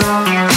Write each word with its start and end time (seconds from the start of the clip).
Yeah. 0.00 0.49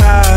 how 0.00 0.31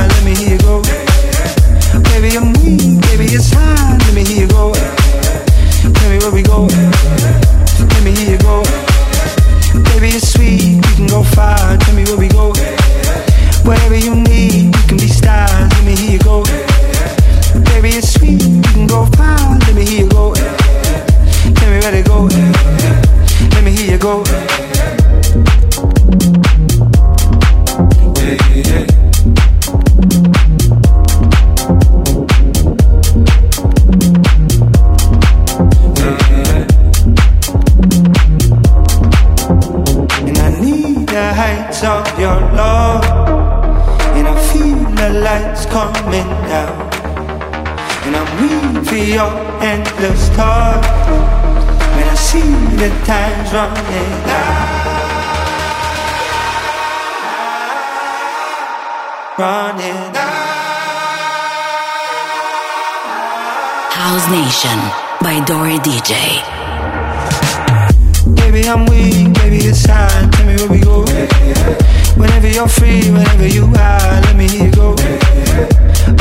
effects 41.76 41.84
of 41.84 42.20
your 42.20 42.40
love. 42.54 43.04
And 44.16 44.28
I 44.28 44.36
feel 44.54 44.78
the 44.96 45.20
lights 45.20 45.66
coming 45.66 46.30
down. 46.48 46.94
And 48.06 48.16
I'm 48.16 48.30
weak 48.42 48.92
your 49.16 49.32
endless 49.62 50.30
talk. 50.36 50.84
When 51.96 52.08
I 52.08 52.16
see 52.16 52.42
the 52.78 52.90
time's 53.06 53.52
running 53.54 54.30
out. 54.30 54.84
Running 59.38 60.16
out. 60.16 60.34
House 63.92 64.28
Nation 64.30 64.80
by 65.22 65.44
Dori 65.46 65.78
DJ. 65.80 66.55
Maybe 68.46 68.70
I'm 68.70 68.86
weak, 68.86 69.36
maybe 69.40 69.58
it's 69.58 69.82
time. 69.82 70.30
Tell 70.30 70.46
me 70.46 70.56
where 70.58 70.70
we 70.70 70.80
go. 70.80 71.02
Whenever 72.16 72.48
you're 72.48 72.68
free, 72.68 73.02
whenever 73.10 73.48
you 73.48 73.66
are, 73.66 74.22
let 74.22 74.36
me 74.36 74.48
hear 74.48 74.66
you 74.66 74.72
go. 74.72 74.96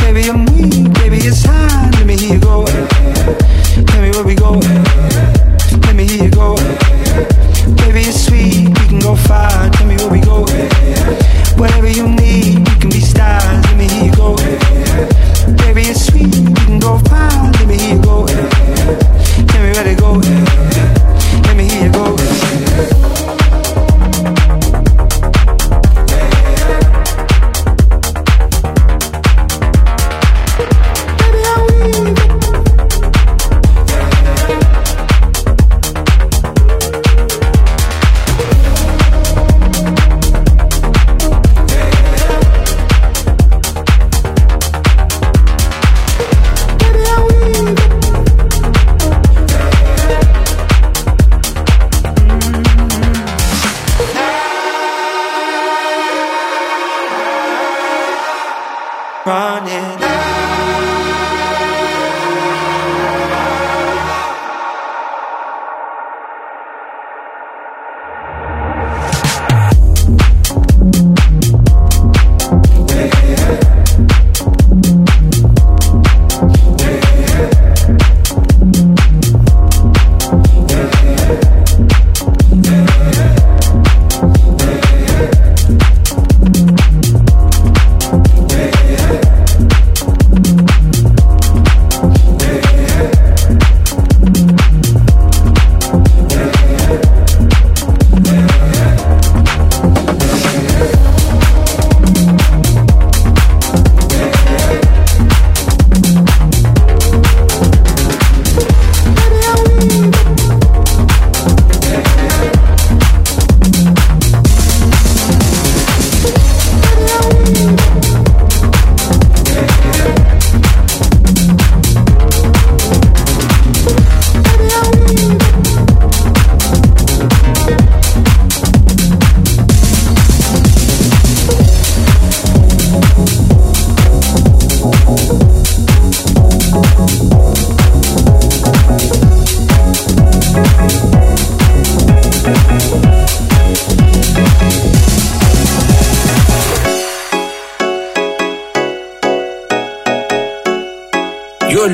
Maybe 0.03 0.31
I'm 0.31 0.47
weak, 0.47 0.89
maybe 1.01 1.19
it's 1.19 1.43
time. 1.43 1.91
Let 1.93 2.07
me 2.07 2.17
hear 2.17 2.37
you 2.37 2.41
go. 2.41 2.65
Tell 2.65 4.01
me 4.01 4.11
where 4.11 4.25
we 4.25 4.35
go. 4.35 4.84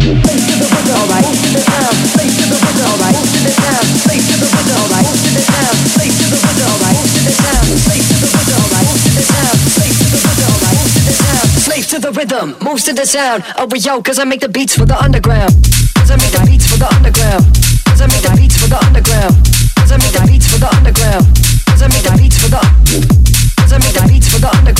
Face 0.00 0.46
to 0.50 0.56
the 0.56 0.68
window, 0.80 1.06
face 4.00 4.26
to 4.26 4.36
the 4.36 4.48
window, 4.50 4.86
face 4.90 6.16
to 6.16 6.26
the 6.26 6.38
window, 6.40 6.70
face 6.80 7.12
to 7.12 7.20
the 7.20 7.32
sound, 7.32 7.80
face 7.84 8.08
to 8.08 8.16
the 8.16 8.36
window. 8.36 8.59
the 12.00 12.12
rhythm, 12.12 12.56
moves 12.64 12.84
to 12.84 12.92
the 12.92 13.04
sound. 13.06 13.44
Oh, 13.56 13.66
we 13.66 13.78
yo, 13.78 14.00
cause 14.02 14.18
I 14.18 14.24
make 14.24 14.40
the 14.40 14.48
beats 14.48 14.76
for 14.76 14.86
the 14.86 14.96
underground. 14.96 15.52
Cause 15.96 16.10
I 16.10 16.16
make 16.16 16.32
the 16.32 16.44
beats 16.46 16.66
for 16.66 16.78
the 16.78 16.88
underground. 16.88 17.44
Cause 17.86 18.00
I 18.00 18.06
make 18.06 18.22
the 18.22 18.32
beats 18.36 18.56
for 18.56 18.68
the 18.68 18.78
underground. 18.80 19.36
Cause 19.76 19.92
I 19.92 19.96
make 19.98 20.12
the 20.12 20.24
beats 20.26 20.46
for 20.48 20.58
the 20.58 20.68
underground. 20.76 21.26
I 21.80 21.88
make 21.88 22.04
the 22.04 22.12
beats 22.18 22.36
for 22.36 22.48
the. 22.50 22.60
Cause 23.56 23.72
I 23.72 23.78
make 23.78 23.94
the 23.94 24.04
beats 24.08 24.28
for 24.28 24.40
the 24.40 24.48
underground. 24.48 24.79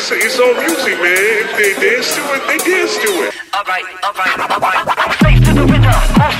it's, 0.00 0.10
it's 0.12 0.38
all 0.40 0.54
music, 0.54 0.98
man. 1.00 1.16
If 1.44 1.56
they 1.56 1.72
dance 1.74 2.14
to 2.14 2.22
it, 2.34 2.46
they 2.46 2.58
dance 2.58 2.96
to 2.96 3.10
it. 3.26 3.34
All 3.52 3.64
right, 3.64 3.84
all 4.04 4.12
right, 4.14 4.50
all 4.50 4.60
right. 4.60 5.14
Face 5.16 5.40
to 5.46 5.54
the 5.54 5.66
window. 5.66 6.39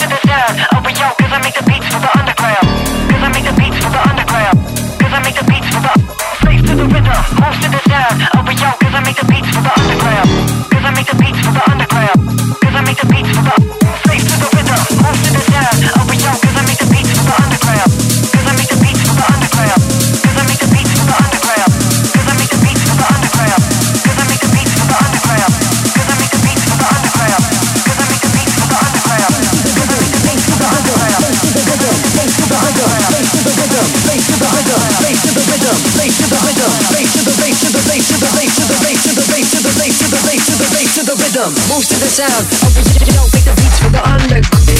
rhythm, 41.41 41.55
moves 41.73 41.89
to 41.89 41.95
oh, 41.95 41.99
the 41.99 42.09
sound. 42.09 42.47
Original, 42.77 43.25
make 43.33 43.45
the 43.45 43.55
beats 43.57 43.79
for 43.79 43.91
the 43.91 44.03
underground. 44.07 44.80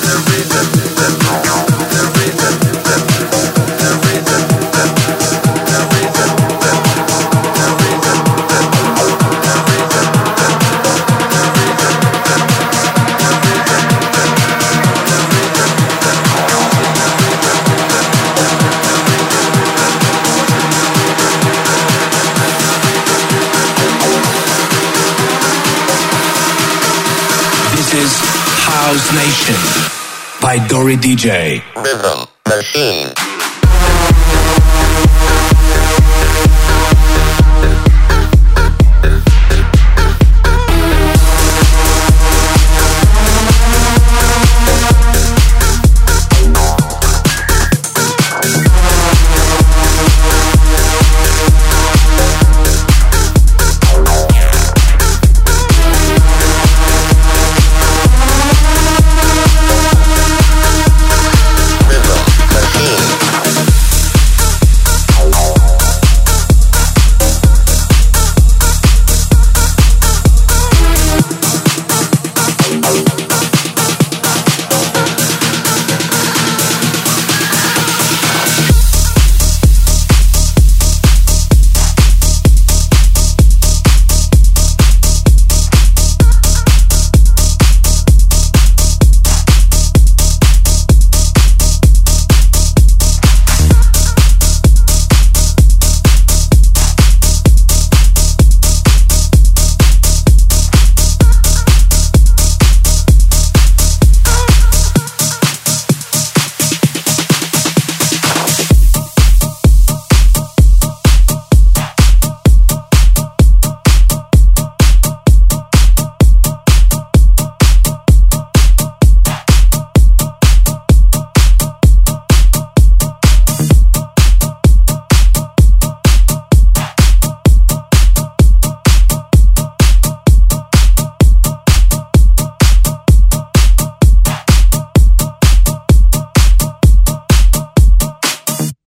The 0.00 0.14
rhythm. 0.28 0.66
The, 0.98 1.08
rhythm. 2.16 2.54
The, 2.86 3.90
rhythm. 4.02 4.44
The, 4.72 4.84
the 5.06 5.19
House 28.90 29.12
Nation 29.14 29.54
by 30.42 30.58
Dori 30.66 30.96
DJ. 30.96 31.62
Rhythm 31.76 32.26
machine. 32.48 33.39